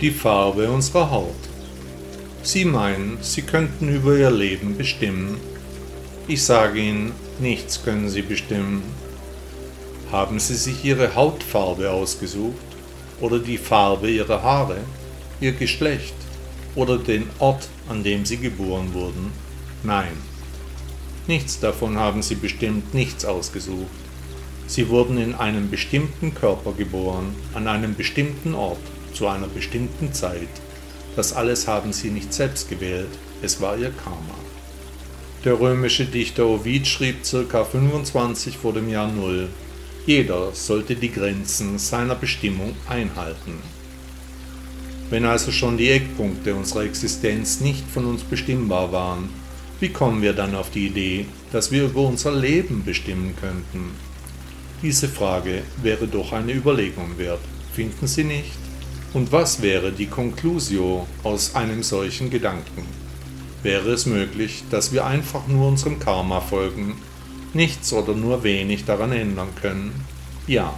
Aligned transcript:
Die 0.00 0.10
Farbe 0.10 0.68
unserer 0.70 1.10
Haut. 1.12 1.34
Sie 2.42 2.64
meinen, 2.64 3.18
Sie 3.20 3.42
könnten 3.42 3.88
über 3.88 4.16
Ihr 4.16 4.30
Leben 4.30 4.76
bestimmen. 4.76 5.36
Ich 6.26 6.42
sage 6.42 6.80
Ihnen, 6.80 7.12
nichts 7.38 7.84
können 7.84 8.08
Sie 8.08 8.22
bestimmen. 8.22 8.82
Haben 10.10 10.40
Sie 10.40 10.56
sich 10.56 10.84
Ihre 10.84 11.14
Hautfarbe 11.14 11.90
ausgesucht 11.90 12.56
oder 13.20 13.38
die 13.38 13.56
Farbe 13.56 14.10
Ihrer 14.10 14.42
Haare, 14.42 14.78
Ihr 15.40 15.52
Geschlecht 15.52 16.14
oder 16.74 16.98
den 16.98 17.30
Ort, 17.38 17.68
an 17.88 18.02
dem 18.02 18.26
Sie 18.26 18.38
geboren 18.38 18.92
wurden? 18.94 19.30
Nein. 19.84 20.16
Nichts 21.28 21.60
davon 21.60 21.98
haben 21.98 22.20
sie 22.20 22.34
bestimmt 22.34 22.92
nichts 22.94 23.24
ausgesucht. 23.24 23.86
Sie 24.66 24.88
wurden 24.88 25.18
in 25.18 25.34
einem 25.34 25.70
bestimmten 25.70 26.34
Körper 26.34 26.72
geboren, 26.72 27.34
an 27.54 27.68
einem 27.68 27.94
bestimmten 27.94 28.54
Ort, 28.54 28.80
zu 29.14 29.26
einer 29.28 29.46
bestimmten 29.46 30.12
Zeit. 30.12 30.48
Das 31.16 31.32
alles 31.32 31.68
haben 31.68 31.92
sie 31.92 32.10
nicht 32.10 32.34
selbst 32.34 32.68
gewählt, 32.68 33.10
es 33.42 33.60
war 33.60 33.76
ihr 33.78 33.90
Karma. 33.90 34.34
Der 35.44 35.60
römische 35.60 36.06
Dichter 36.06 36.46
Ovid 36.46 36.86
schrieb 36.86 37.16
ca. 37.48 37.64
25 37.64 38.56
vor 38.56 38.72
dem 38.72 38.88
Jahr 38.88 39.08
Null. 39.08 39.48
Jeder 40.06 40.52
sollte 40.52 40.96
die 40.96 41.12
Grenzen 41.12 41.78
seiner 41.78 42.14
Bestimmung 42.14 42.74
einhalten. 42.88 43.58
Wenn 45.10 45.26
also 45.26 45.52
schon 45.52 45.76
die 45.76 45.90
Eckpunkte 45.90 46.54
unserer 46.54 46.84
Existenz 46.84 47.60
nicht 47.60 47.84
von 47.88 48.06
uns 48.06 48.22
bestimmbar 48.22 48.90
waren, 48.90 49.28
wie 49.80 49.90
kommen 49.90 50.22
wir 50.22 50.32
dann 50.32 50.54
auf 50.54 50.70
die 50.70 50.86
Idee, 50.86 51.26
dass 51.52 51.70
wir 51.70 51.84
über 51.84 52.00
unser 52.02 52.32
Leben 52.32 52.84
bestimmen 52.84 53.34
könnten? 53.38 53.90
Diese 54.82 55.08
Frage 55.08 55.62
wäre 55.82 56.06
doch 56.06 56.32
eine 56.32 56.52
Überlegung 56.52 57.18
wert, 57.18 57.40
finden 57.74 58.06
Sie 58.06 58.24
nicht? 58.24 58.56
Und 59.14 59.30
was 59.30 59.62
wäre 59.62 59.92
die 59.92 60.08
Conclusio 60.08 61.06
aus 61.22 61.54
einem 61.54 61.84
solchen 61.84 62.30
Gedanken? 62.30 62.84
Wäre 63.62 63.92
es 63.92 64.06
möglich, 64.06 64.64
dass 64.70 64.92
wir 64.92 65.06
einfach 65.06 65.46
nur 65.46 65.68
unserem 65.68 66.00
Karma 66.00 66.40
folgen, 66.40 66.96
nichts 67.52 67.92
oder 67.92 68.12
nur 68.12 68.42
wenig 68.42 68.84
daran 68.84 69.12
ändern 69.12 69.50
können? 69.60 70.04
Ja. 70.48 70.74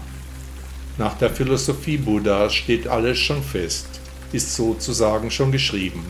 Nach 0.99 1.15
der 1.15 1.31
Philosophie 1.31 1.97
Buddhas 1.97 2.55
steht 2.55 2.87
alles 2.87 3.19
schon 3.19 3.43
fest, 3.43 3.89
ist 4.33 4.55
sozusagen 4.55 5.31
schon 5.31 5.51
geschrieben. 5.51 6.05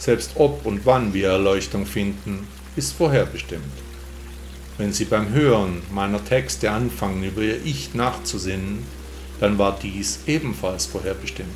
Selbst 0.00 0.32
ob 0.34 0.66
und 0.66 0.86
wann 0.86 1.14
wir 1.14 1.28
Erleuchtung 1.28 1.86
finden, 1.86 2.48
ist 2.74 2.94
vorherbestimmt. 2.94 3.62
Wenn 4.76 4.92
Sie 4.92 5.04
beim 5.04 5.30
Hören 5.30 5.82
meiner 5.92 6.24
Texte 6.24 6.70
anfangen, 6.70 7.22
über 7.22 7.42
Ihr 7.42 7.64
Ich 7.64 7.94
nachzusinnen, 7.94 8.82
dann 9.40 9.58
war 9.58 9.78
dies 9.80 10.20
ebenfalls 10.26 10.86
vorherbestimmt. 10.86 11.48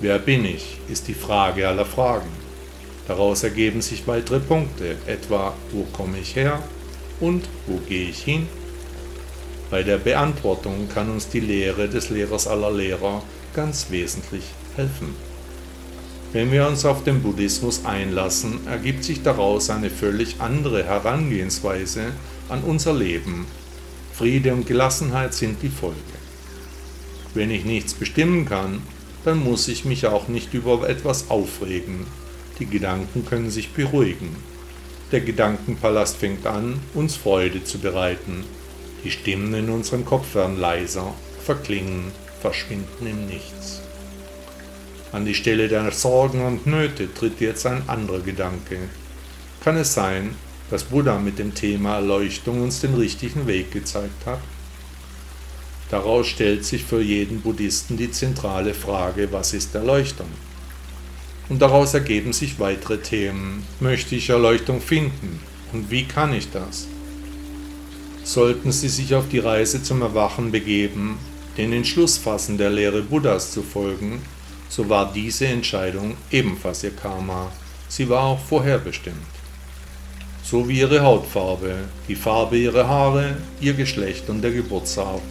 Wer 0.00 0.18
bin 0.18 0.44
ich, 0.44 0.78
ist 0.88 1.08
die 1.08 1.14
Frage 1.14 1.66
aller 1.66 1.84
Fragen. 1.84 2.30
Daraus 3.08 3.42
ergeben 3.42 3.80
sich 3.80 4.06
weitere 4.06 4.38
Punkte, 4.38 4.96
etwa 5.06 5.54
wo 5.72 5.84
komme 5.84 6.18
ich 6.18 6.36
her 6.36 6.62
und 7.20 7.48
wo 7.66 7.78
gehe 7.88 8.08
ich 8.08 8.22
hin. 8.22 8.46
Bei 9.70 9.82
der 9.82 9.98
Beantwortung 9.98 10.88
kann 10.92 11.10
uns 11.10 11.28
die 11.28 11.40
Lehre 11.40 11.88
des 11.88 12.10
Lehrers 12.10 12.46
aller 12.46 12.70
Lehrer 12.70 13.22
ganz 13.54 13.90
wesentlich 13.90 14.44
helfen. 14.76 15.14
Wenn 16.32 16.52
wir 16.52 16.68
uns 16.68 16.84
auf 16.84 17.04
den 17.04 17.22
Buddhismus 17.22 17.86
einlassen, 17.86 18.66
ergibt 18.66 19.02
sich 19.02 19.22
daraus 19.22 19.70
eine 19.70 19.88
völlig 19.88 20.40
andere 20.40 20.84
Herangehensweise 20.84 22.12
an 22.50 22.62
unser 22.62 22.92
Leben. 22.92 23.46
Friede 24.12 24.52
und 24.52 24.66
Gelassenheit 24.66 25.32
sind 25.32 25.62
die 25.62 25.70
Folge. 25.70 26.17
Wenn 27.38 27.52
ich 27.52 27.64
nichts 27.64 27.94
bestimmen 27.94 28.46
kann, 28.46 28.82
dann 29.24 29.38
muss 29.38 29.68
ich 29.68 29.84
mich 29.84 30.08
auch 30.08 30.26
nicht 30.26 30.54
über 30.54 30.88
etwas 30.88 31.30
aufregen. 31.30 32.04
Die 32.58 32.66
Gedanken 32.66 33.24
können 33.24 33.48
sich 33.48 33.70
beruhigen. 33.70 34.34
Der 35.12 35.20
Gedankenpalast 35.20 36.16
fängt 36.16 36.48
an, 36.48 36.80
uns 36.94 37.14
Freude 37.14 37.62
zu 37.62 37.78
bereiten. 37.78 38.42
Die 39.04 39.12
Stimmen 39.12 39.54
in 39.54 39.70
unserem 39.70 40.04
Kopf 40.04 40.34
werden 40.34 40.58
leiser, 40.58 41.14
verklingen, 41.44 42.10
verschwinden 42.40 43.06
im 43.06 43.26
Nichts. 43.26 43.82
An 45.12 45.24
die 45.24 45.34
Stelle 45.34 45.68
der 45.68 45.92
Sorgen 45.92 46.44
und 46.44 46.66
Nöte 46.66 47.14
tritt 47.14 47.40
jetzt 47.40 47.64
ein 47.66 47.88
anderer 47.88 48.18
Gedanke. 48.18 48.78
Kann 49.62 49.76
es 49.76 49.94
sein, 49.94 50.34
dass 50.70 50.82
Buddha 50.82 51.20
mit 51.20 51.38
dem 51.38 51.54
Thema 51.54 51.98
Erleuchtung 51.98 52.62
uns 52.62 52.80
den 52.80 52.94
richtigen 52.94 53.46
Weg 53.46 53.70
gezeigt 53.70 54.26
hat? 54.26 54.40
Daraus 55.90 56.26
stellt 56.26 56.64
sich 56.64 56.84
für 56.84 57.00
jeden 57.00 57.40
Buddhisten 57.40 57.96
die 57.96 58.10
zentrale 58.10 58.74
Frage, 58.74 59.32
was 59.32 59.54
ist 59.54 59.74
Erleuchtung? 59.74 60.28
Und 61.48 61.62
daraus 61.62 61.94
ergeben 61.94 62.34
sich 62.34 62.60
weitere 62.60 62.98
Themen. 62.98 63.64
Möchte 63.80 64.14
ich 64.14 64.28
Erleuchtung 64.28 64.82
finden? 64.82 65.40
Und 65.72 65.90
wie 65.90 66.04
kann 66.04 66.34
ich 66.34 66.50
das? 66.50 66.86
Sollten 68.22 68.70
Sie 68.70 68.90
sich 68.90 69.14
auf 69.14 69.28
die 69.30 69.38
Reise 69.38 69.82
zum 69.82 70.02
Erwachen 70.02 70.52
begeben, 70.52 71.18
den 71.56 71.72
Entschluss 71.72 72.18
fassen, 72.18 72.58
der 72.58 72.68
Lehre 72.68 73.00
Buddhas 73.00 73.52
zu 73.52 73.62
folgen, 73.62 74.20
so 74.68 74.90
war 74.90 75.10
diese 75.14 75.46
Entscheidung 75.46 76.18
ebenfalls 76.30 76.84
ihr 76.84 76.90
Karma. 76.90 77.50
Sie 77.88 78.06
war 78.10 78.24
auch 78.24 78.38
vorherbestimmt. 78.38 79.16
So 80.44 80.68
wie 80.68 80.80
ihre 80.80 81.00
Hautfarbe, 81.00 81.76
die 82.06 82.14
Farbe 82.14 82.58
ihrer 82.58 82.86
Haare, 82.86 83.38
ihr 83.62 83.72
Geschlecht 83.72 84.28
und 84.28 84.42
der 84.42 84.50
Geburtsort 84.50 85.22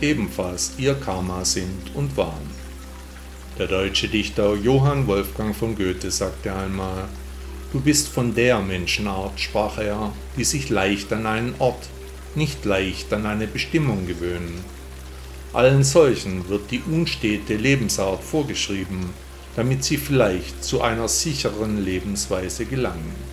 ebenfalls 0.00 0.72
ihr 0.78 0.94
Karma 0.94 1.44
sind 1.44 1.94
und 1.94 2.16
waren. 2.16 2.50
Der 3.58 3.66
deutsche 3.66 4.08
Dichter 4.08 4.54
Johann 4.54 5.06
Wolfgang 5.06 5.54
von 5.54 5.76
Goethe 5.76 6.10
sagte 6.10 6.54
einmal, 6.54 7.08
Du 7.72 7.80
bist 7.80 8.08
von 8.08 8.34
der 8.34 8.60
Menschenart, 8.60 9.38
sprach 9.38 9.76
er, 9.78 10.12
die 10.36 10.44
sich 10.44 10.70
leicht 10.70 11.12
an 11.12 11.26
einen 11.26 11.54
Ort, 11.58 11.88
nicht 12.34 12.64
leicht 12.64 13.12
an 13.12 13.26
eine 13.26 13.46
Bestimmung 13.46 14.06
gewöhnen. 14.06 14.64
Allen 15.52 15.84
solchen 15.84 16.48
wird 16.48 16.70
die 16.70 16.80
unstete 16.80 17.56
Lebensart 17.56 18.22
vorgeschrieben, 18.22 19.10
damit 19.56 19.84
sie 19.84 19.96
vielleicht 19.96 20.62
zu 20.62 20.80
einer 20.80 21.08
sicheren 21.08 21.84
Lebensweise 21.84 22.64
gelangen. 22.64 23.27